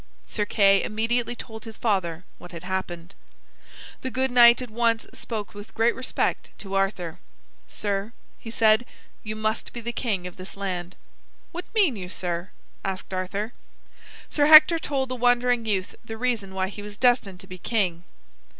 Sir 0.25 0.45
Kay 0.47 0.81
immediately 0.81 1.35
told 1.35 1.63
his 1.63 1.77
father 1.77 2.23
what 2.39 2.53
had 2.53 2.63
happened. 2.63 3.13
The 4.01 4.09
good 4.09 4.31
knight 4.31 4.59
at 4.59 4.71
once 4.71 5.05
spoke 5.13 5.53
with 5.53 5.75
great 5.75 5.93
respect 5.93 6.49
to 6.57 6.73
Arthur. 6.73 7.19
"Sir," 7.69 8.11
he 8.39 8.49
said, 8.49 8.83
"you 9.21 9.35
must 9.35 9.71
be 9.73 9.79
the 9.79 9.91
king 9.91 10.25
of 10.25 10.37
this 10.37 10.57
land." 10.57 10.95
"What 11.51 11.65
mean 11.75 11.95
you, 11.95 12.09
sir?" 12.09 12.49
asked 12.83 13.13
Arthur. 13.13 13.53
Sir 14.27 14.47
Hector 14.47 14.79
told 14.79 15.07
the 15.07 15.15
wondering 15.15 15.67
youth 15.67 15.93
the 16.03 16.17
reason 16.17 16.55
why 16.55 16.69
he 16.69 16.81
was 16.81 16.97
destined 16.97 17.39
to 17.41 17.45
be 17.45 17.59
king. 17.59 18.03